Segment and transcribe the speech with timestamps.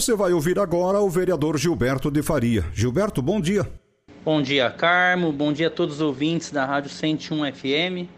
[0.00, 2.64] Você vai ouvir agora o vereador Gilberto de Faria.
[2.72, 3.70] Gilberto, bom dia.
[4.24, 5.30] Bom dia, Carmo.
[5.30, 8.08] Bom dia a todos os ouvintes da Rádio 101 FM,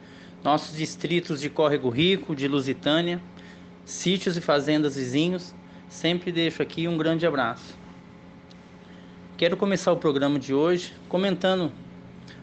[0.45, 3.21] nossos distritos de Córrego Rico, de Lusitânia,
[3.85, 5.53] sítios e fazendas vizinhos.
[5.89, 7.77] Sempre deixo aqui um grande abraço.
[9.37, 11.73] Quero começar o programa de hoje comentando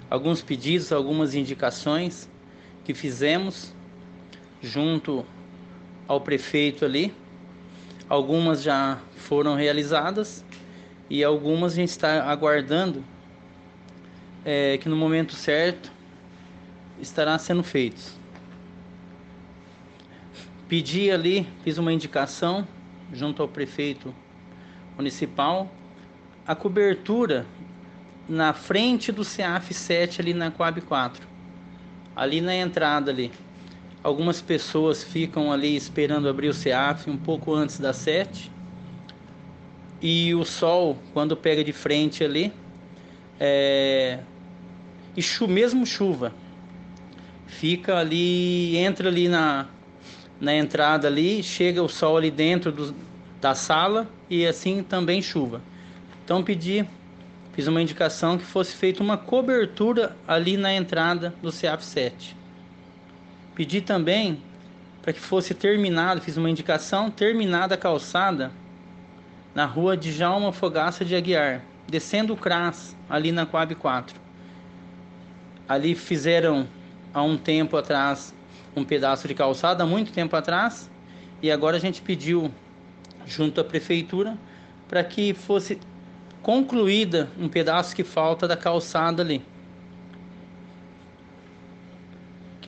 [0.09, 2.30] alguns pedidos, algumas indicações
[2.83, 3.73] que fizemos
[4.61, 5.25] junto
[6.09, 7.13] ao prefeito ali
[8.09, 10.43] Algumas já foram realizadas
[11.07, 13.03] e algumas a gente está aguardando
[14.43, 15.91] é, que no momento certo
[16.99, 18.17] estará sendo feitos.
[20.67, 22.67] Pedi ali, fiz uma indicação
[23.13, 24.13] junto ao prefeito
[24.97, 25.71] municipal,
[26.47, 27.45] a cobertura
[28.27, 31.27] na frente do CEAF 7 ali na Coab 4,
[32.16, 33.31] ali na entrada ali.
[34.02, 38.50] Algumas pessoas ficam ali esperando abrir o CEAF um pouco antes das sete.
[40.02, 42.53] E o sol, quando pega de frente ali,
[43.38, 44.19] é...
[45.17, 46.33] e chu mesmo chuva,
[47.45, 49.67] fica ali, entra ali na,
[50.39, 52.95] na entrada ali, chega o sol ali dentro do,
[53.41, 55.61] da sala e assim também chuva.
[56.23, 56.88] Então pedi,
[57.52, 62.38] fiz uma indicação que fosse feita uma cobertura ali na entrada do CEAF 7.
[63.59, 64.41] Pedi também
[65.02, 68.53] para que fosse terminado, fiz uma indicação, terminada a calçada
[69.53, 74.16] na rua de Jalma Fogaça de Aguiar, descendo o CRAS, ali na Coab 4.
[75.67, 76.69] Ali fizeram
[77.13, 78.34] há um tempo atrás
[78.78, 80.89] um pedaço de calçada, muito tempo atrás,
[81.41, 82.50] e agora a gente pediu
[83.25, 84.38] junto à prefeitura
[84.88, 85.81] para que fosse
[86.41, 89.44] concluída um pedaço que falta da calçada ali.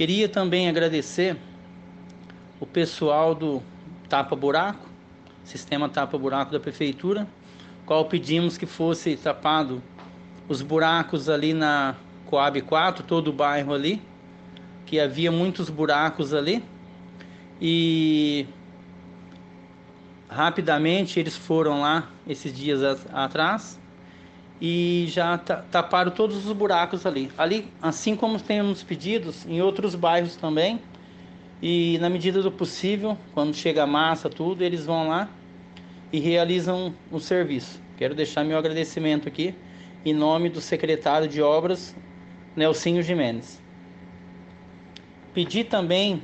[0.01, 1.37] Queria também agradecer
[2.59, 3.61] o pessoal do
[4.09, 4.89] Tapa Buraco,
[5.43, 7.27] sistema Tapa Buraco da Prefeitura,
[7.85, 9.79] qual pedimos que fosse tapado
[10.49, 11.93] os buracos ali na
[12.25, 14.01] Coab 4, todo o bairro ali,
[14.87, 16.63] que havia muitos buracos ali.
[17.61, 18.47] E
[20.27, 23.79] rapidamente eles foram lá esses dias atrás
[24.61, 27.31] e já taparam todos os buracos ali.
[27.35, 30.79] Ali, assim como temos pedidos em outros bairros também,
[31.59, 35.27] e na medida do possível, quando chega a massa, tudo, eles vão lá
[36.13, 37.81] e realizam o serviço.
[37.97, 39.55] Quero deixar meu agradecimento aqui
[40.05, 41.95] em nome do secretário de Obras,
[42.55, 43.59] Nelsinho Jimenez.
[45.33, 46.21] Pedi também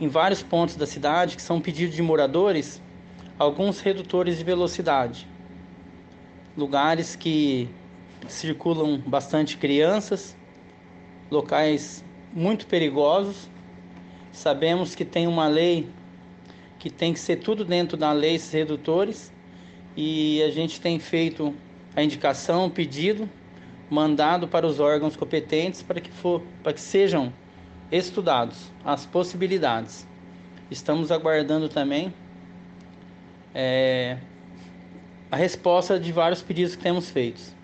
[0.00, 2.82] em vários pontos da cidade, que são pedidos de moradores,
[3.38, 5.33] alguns redutores de velocidade
[6.56, 7.68] lugares que
[8.28, 10.36] circulam bastante crianças,
[11.30, 13.48] locais muito perigosos.
[14.32, 15.88] Sabemos que tem uma lei
[16.78, 19.32] que tem que ser tudo dentro da lei esses redutores
[19.96, 21.54] e a gente tem feito
[21.94, 23.28] a indicação, o pedido,
[23.88, 27.32] mandado para os órgãos competentes para que, for, para que sejam
[27.90, 30.06] estudados as possibilidades.
[30.70, 32.12] Estamos aguardando também
[33.54, 34.18] é,
[35.30, 37.54] a resposta de vários pedidos que temos feitos.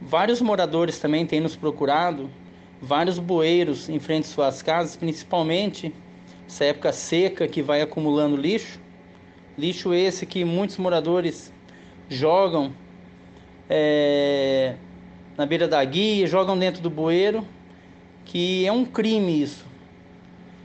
[0.00, 2.30] Vários moradores também têm nos procurado,
[2.80, 5.94] vários bueiros em frente às suas casas, principalmente
[6.46, 8.80] essa época seca que vai acumulando lixo.
[9.56, 11.52] Lixo esse que muitos moradores
[12.08, 12.72] jogam
[13.70, 14.74] é,
[15.36, 17.46] na beira da guia, jogam dentro do bueiro,
[18.24, 19.64] que é um crime isso.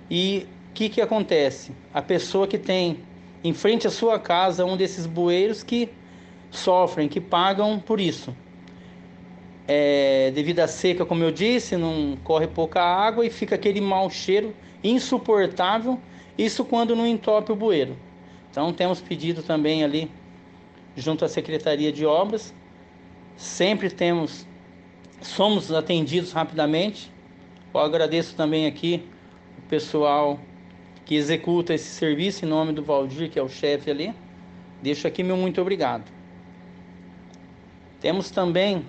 [0.09, 1.71] E o que, que acontece?
[1.93, 2.99] A pessoa que tem
[3.47, 5.89] em frente à sua casa um desses bueiros que
[6.51, 8.35] sofrem, que pagam por isso.
[9.65, 14.09] É, devido à seca, como eu disse, não corre pouca água e fica aquele mau
[14.09, 14.53] cheiro
[14.83, 15.99] insuportável.
[16.37, 17.95] Isso quando não entope o bueiro.
[18.51, 20.11] Então temos pedido também ali
[20.95, 22.53] junto à Secretaria de Obras.
[23.37, 24.45] Sempre temos,
[25.21, 27.11] somos atendidos rapidamente.
[27.73, 29.03] Eu agradeço também aqui
[29.57, 30.39] o pessoal
[31.07, 34.13] que executa esse serviço em nome do Valdir, que é o chefe ali.
[34.81, 36.03] Deixo aqui meu muito obrigado.
[38.01, 38.85] Temos também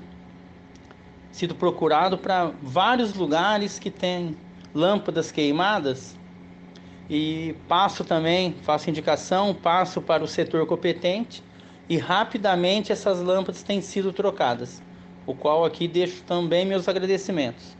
[1.30, 4.36] sido procurado para vários lugares que tem
[4.74, 6.18] lâmpadas queimadas
[7.08, 11.40] e passo também, faço indicação, passo para o setor competente
[11.88, 14.82] e rapidamente essas lâmpadas têm sido trocadas,
[15.24, 17.76] o qual aqui deixo também meus agradecimentos.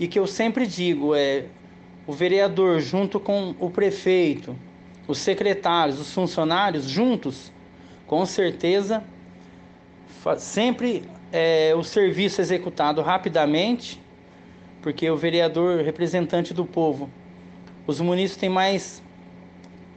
[0.00, 1.44] E que eu sempre digo é
[2.06, 4.56] o vereador junto com o prefeito,
[5.08, 7.52] os secretários, os funcionários juntos,
[8.06, 9.02] com certeza
[10.38, 14.02] sempre é, o serviço executado rapidamente,
[14.82, 17.10] porque o vereador representante do povo
[17.86, 19.02] os munícipes têm mais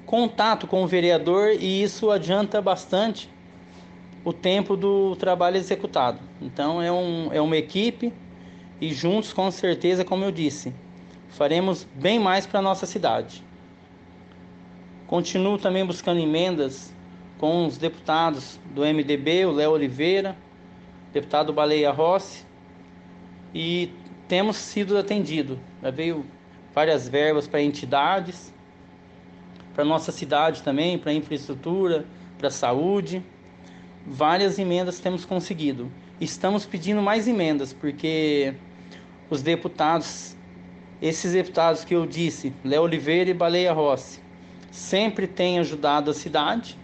[0.06, 3.30] contato com o vereador e isso adianta bastante
[4.24, 6.20] o tempo do trabalho executado.
[6.42, 8.14] Então é, um, é uma equipe
[8.80, 10.74] e juntos, com certeza, como eu disse,
[11.30, 13.44] faremos bem mais para a nossa cidade.
[15.08, 16.94] Continuo também buscando emendas
[17.40, 20.36] com os deputados do MDB, o Léo Oliveira,
[21.14, 22.46] deputado Baleia Rossi,
[23.54, 23.92] e
[24.28, 25.60] temos sido atendido.
[25.82, 26.26] Já veio
[26.76, 28.54] várias verbas para entidades,
[29.74, 32.06] para nossa cidade também, para infraestrutura,
[32.38, 33.24] para saúde.
[34.06, 35.92] Várias emendas temos conseguido.
[36.20, 38.54] Estamos pedindo mais emendas, porque
[39.30, 40.36] os deputados,
[41.02, 44.20] esses deputados que eu disse, Léo Oliveira e Baleia Rossi,
[44.72, 46.78] sempre têm ajudado a cidade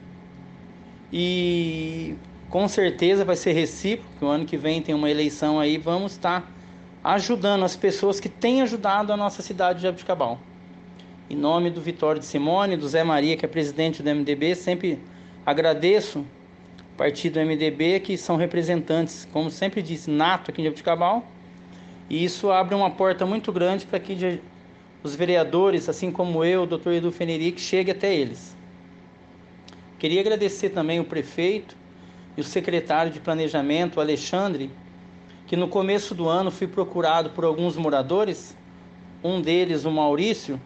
[1.12, 2.16] e
[2.50, 4.26] com certeza vai ser recíproco.
[4.26, 6.50] O ano que vem tem uma eleição aí, vamos estar
[7.04, 10.40] ajudando as pessoas que têm ajudado a nossa cidade de Jabuticabal.
[11.30, 15.00] Em nome do Vitório de Simone, do Zé Maria, que é presidente do MDB, sempre
[15.46, 21.26] agradeço o partido MDB, que são representantes, como sempre disse, nato aqui em Jabuticabal.
[22.10, 24.42] E isso abre uma porta muito grande para que
[25.04, 28.56] os vereadores, assim como eu, o doutor Edu Feneric, chegue até eles.
[29.98, 31.76] Queria agradecer também o prefeito
[32.38, 34.70] e o secretário de Planejamento, Alexandre,
[35.48, 38.56] que no começo do ano fui procurado por alguns moradores,
[39.24, 40.60] um deles, o Maurício,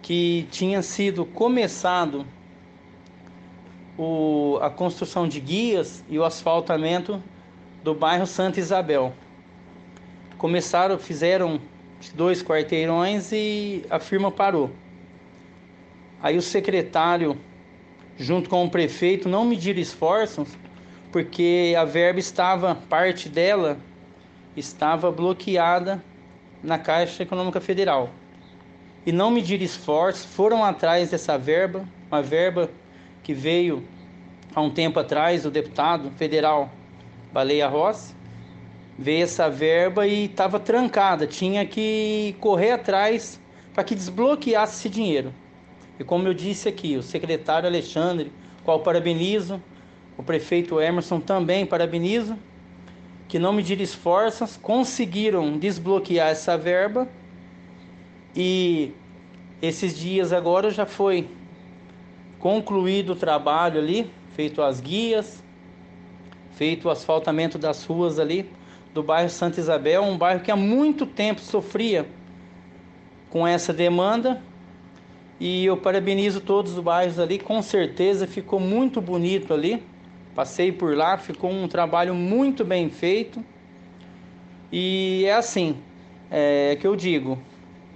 [0.00, 2.26] que tinha sido começado
[3.98, 7.22] o, a construção de guias e o asfaltamento
[7.82, 9.14] do bairro Santa Isabel.
[10.38, 11.60] Começaram, fizeram
[12.14, 14.70] dois quarteirões e a firma parou.
[16.22, 17.38] Aí o secretário,
[18.16, 20.48] junto com o prefeito, não mediram esforços
[21.14, 23.78] porque a verba estava, parte dela
[24.56, 26.02] estava bloqueada
[26.60, 28.10] na Caixa Econômica Federal.
[29.06, 32.68] E não mediram esforços, foram atrás dessa verba, uma verba
[33.22, 33.86] que veio
[34.54, 36.68] há um tempo atrás, o deputado federal
[37.32, 38.14] Baleia Rossi,
[38.98, 43.40] veio essa verba e estava trancada, tinha que correr atrás
[43.72, 45.32] para que desbloqueasse esse dinheiro.
[45.98, 48.32] E como eu disse aqui, o secretário Alexandre,
[48.64, 49.60] qual parabenizo,
[50.16, 52.38] o prefeito Emerson também parabenizo,
[53.26, 57.08] que não mediram esforços, conseguiram desbloquear essa verba
[58.34, 58.92] e
[59.60, 61.28] esses dias agora já foi
[62.38, 65.42] concluído o trabalho ali, feito as guias,
[66.52, 68.48] feito o asfaltamento das ruas ali
[68.94, 72.06] do bairro Santa Isabel, um bairro que há muito tempo sofria
[73.28, 74.40] com essa demanda.
[75.40, 79.82] E eu parabenizo todos os bairros ali, com certeza ficou muito bonito ali.
[80.32, 83.44] Passei por lá, ficou um trabalho muito bem feito.
[84.70, 85.76] E é assim,
[86.30, 87.36] é que eu digo,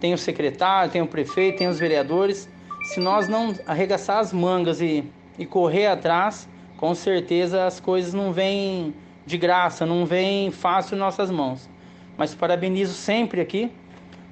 [0.00, 2.48] tem o secretário, tem o prefeito, tem os vereadores.
[2.82, 5.04] Se nós não arregaçar as mangas e,
[5.38, 8.94] e correr atrás, com certeza as coisas não vêm
[9.28, 11.68] de graça, não vêm fácil em nossas mãos.
[12.16, 13.70] Mas parabenizo sempre aqui,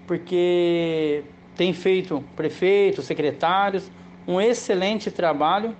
[0.06, 1.22] porque
[1.54, 3.90] tem feito prefeitos, secretários,
[4.26, 5.76] um excelente trabalho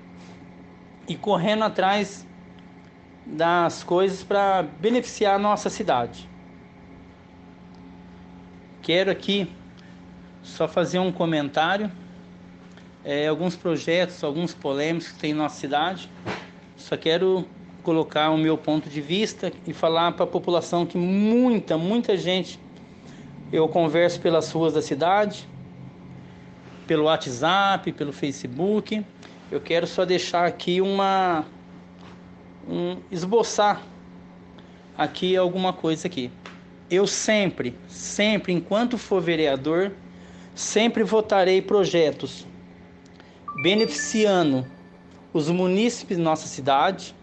[1.09, 2.27] e correndo atrás
[3.25, 6.29] das coisas para beneficiar a nossa cidade.
[8.83, 9.51] Quero aqui
[10.43, 11.91] só fazer um comentário.
[13.03, 16.11] É, alguns projetos, alguns polêmicos que tem em nossa cidade.
[16.77, 17.49] Só quero
[17.87, 22.59] colocar o meu ponto de vista e falar para a população que muita, muita gente
[23.53, 25.49] eu converso pelas ruas da cidade,
[26.85, 29.05] pelo WhatsApp, pelo Facebook
[29.53, 31.45] eu quero só deixar aqui uma
[32.69, 33.81] um, esboçar
[34.99, 36.29] aqui alguma coisa aqui.
[36.91, 39.93] Eu sempre, sempre, enquanto for vereador,
[40.57, 42.45] sempre votarei projetos
[43.63, 44.67] beneficiando
[45.33, 47.15] os munícipes da nossa cidade,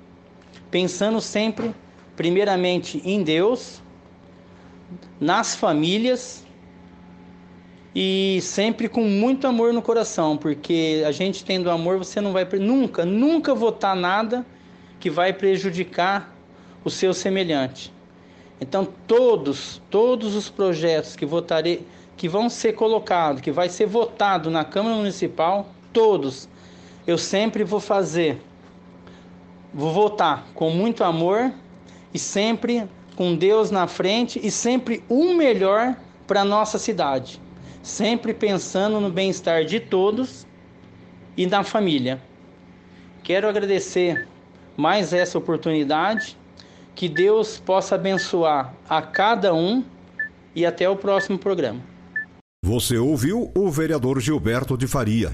[0.74, 1.72] pensando sempre,
[2.15, 3.80] primeiramente, em Deus,
[5.22, 6.44] nas famílias
[7.94, 12.44] e sempre com muito amor no coração, porque a gente tendo amor, você não vai
[12.60, 14.44] nunca, nunca votar nada
[15.00, 16.36] que vai prejudicar
[16.84, 17.94] o seu semelhante.
[18.60, 21.86] Então todos, todos os projetos que votarei,
[22.18, 26.50] que vão ser colocados, que vai ser votado na Câmara Municipal, todos,
[27.06, 28.42] eu sempre vou fazer,
[29.74, 31.51] vou votar com muito amor
[32.13, 35.96] e sempre com Deus na frente e sempre o melhor
[36.27, 37.42] para nossa cidade,
[37.82, 40.48] sempre pensando no bem-estar de todos
[41.36, 42.22] e na família.
[43.24, 44.27] Quero agradecer
[44.75, 46.38] mais essa oportunidade,
[46.96, 49.84] que Deus possa abençoar a cada um
[50.56, 51.82] e até o próximo programa.
[52.63, 55.34] Você ouviu o vereador Gilberto de Faria.